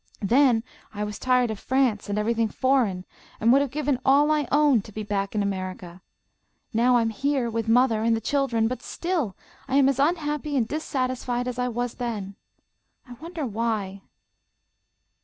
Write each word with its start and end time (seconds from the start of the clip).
Then 0.23 0.63
I 0.95 1.03
was 1.03 1.19
tired 1.19 1.51
of 1.51 1.59
France 1.59 2.09
and 2.09 2.17
everything 2.17 2.47
foreign, 2.47 3.05
and 3.39 3.53
would 3.53 3.61
have 3.61 3.69
given 3.69 3.99
all 4.03 4.31
I 4.31 4.47
owned 4.51 4.83
to 4.85 4.91
be 4.91 5.03
back 5.03 5.35
in 5.35 5.43
America. 5.43 6.01
Now 6.73 6.95
I 6.95 7.03
am 7.03 7.11
here 7.11 7.51
with 7.51 7.67
mother 7.69 8.01
and 8.01 8.15
the 8.15 8.19
children, 8.19 8.67
but 8.67 8.81
still 8.81 9.35
I 9.67 9.75
am 9.75 9.87
as 9.87 9.99
unhappy 9.99 10.57
and 10.57 10.67
dissatisfied 10.67 11.47
as 11.47 11.59
I 11.59 11.67
was 11.67 11.93
then. 11.93 12.35
I 13.07 13.13
wonder 13.13 13.45
why!" 13.45 14.01